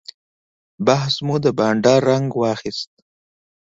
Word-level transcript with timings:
بحث 0.85 1.13
مو 1.25 1.35
د 1.43 1.45
بانډار 1.57 2.01
رنګ 2.09 2.27
واخیست. 2.35 2.89